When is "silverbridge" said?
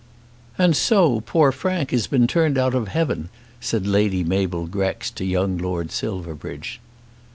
5.91-6.79